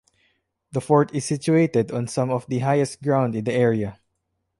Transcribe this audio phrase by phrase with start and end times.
[0.71, 3.99] The fort is situated on some of the highest ground in the area.